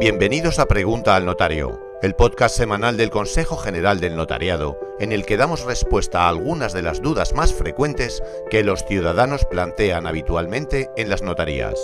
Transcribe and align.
Bienvenidos 0.00 0.58
a 0.58 0.66
Pregunta 0.66 1.14
al 1.14 1.24
Notario, 1.24 1.80
el 2.02 2.16
podcast 2.16 2.56
semanal 2.56 2.96
del 2.96 3.10
Consejo 3.10 3.56
General 3.56 4.00
del 4.00 4.16
Notariado, 4.16 4.76
en 4.98 5.12
el 5.12 5.24
que 5.24 5.36
damos 5.36 5.64
respuesta 5.64 6.22
a 6.22 6.28
algunas 6.30 6.72
de 6.72 6.82
las 6.82 7.00
dudas 7.00 7.32
más 7.32 7.54
frecuentes 7.54 8.20
que 8.50 8.64
los 8.64 8.84
ciudadanos 8.84 9.44
plantean 9.44 10.08
habitualmente 10.08 10.90
en 10.96 11.08
las 11.08 11.22
notarías. 11.22 11.74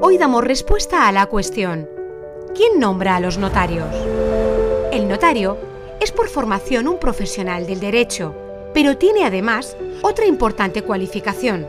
Hoy 0.00 0.16
damos 0.16 0.44
respuesta 0.44 1.08
a 1.08 1.12
la 1.12 1.26
cuestión, 1.26 1.90
¿quién 2.54 2.78
nombra 2.78 3.16
a 3.16 3.20
los 3.20 3.36
notarios? 3.36 3.92
El 4.92 5.08
notario 5.08 5.58
es 6.00 6.12
por 6.12 6.28
formación 6.28 6.86
un 6.86 7.00
profesional 7.00 7.66
del 7.66 7.80
derecho, 7.80 8.32
pero 8.72 8.96
tiene 8.96 9.24
además 9.24 9.76
otra 10.02 10.26
importante 10.26 10.82
cualificación. 10.82 11.66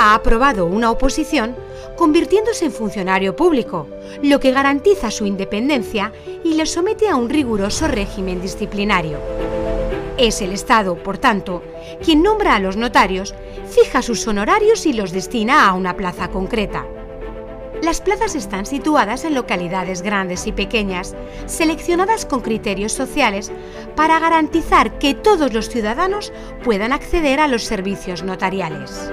Ha 0.00 0.14
aprobado 0.14 0.64
una 0.66 0.92
oposición 0.92 1.56
convirtiéndose 1.96 2.66
en 2.66 2.70
funcionario 2.70 3.34
público, 3.34 3.88
lo 4.22 4.38
que 4.38 4.52
garantiza 4.52 5.10
su 5.10 5.26
independencia 5.26 6.12
y 6.44 6.54
le 6.54 6.66
somete 6.66 7.08
a 7.08 7.16
un 7.16 7.28
riguroso 7.28 7.88
régimen 7.88 8.40
disciplinario. 8.40 9.18
Es 10.16 10.40
el 10.40 10.52
Estado, 10.52 11.02
por 11.02 11.18
tanto, 11.18 11.64
quien 12.00 12.22
nombra 12.22 12.54
a 12.54 12.60
los 12.60 12.76
notarios, 12.76 13.34
fija 13.68 14.00
sus 14.00 14.24
honorarios 14.28 14.86
y 14.86 14.92
los 14.92 15.10
destina 15.10 15.68
a 15.68 15.72
una 15.72 15.96
plaza 15.96 16.28
concreta. 16.28 16.86
Las 17.82 18.00
plazas 18.00 18.36
están 18.36 18.66
situadas 18.66 19.24
en 19.24 19.34
localidades 19.34 20.02
grandes 20.02 20.46
y 20.46 20.52
pequeñas, 20.52 21.16
seleccionadas 21.46 22.24
con 22.24 22.40
criterios 22.40 22.92
sociales 22.92 23.50
para 23.96 24.20
garantizar 24.20 24.98
que 24.98 25.14
todos 25.14 25.52
los 25.52 25.68
ciudadanos 25.68 26.32
puedan 26.62 26.92
acceder 26.92 27.40
a 27.40 27.48
los 27.48 27.64
servicios 27.64 28.22
notariales. 28.22 29.12